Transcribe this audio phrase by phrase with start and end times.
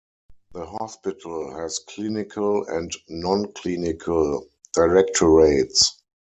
[0.53, 6.01] The hospital has clinical and non-clinical directorates.